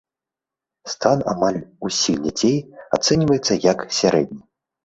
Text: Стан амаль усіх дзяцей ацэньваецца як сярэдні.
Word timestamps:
Стан 0.93 1.19
амаль 1.33 1.59
усіх 1.89 2.17
дзяцей 2.25 2.57
ацэньваецца 2.99 3.53
як 3.71 3.89
сярэдні. 4.01 4.43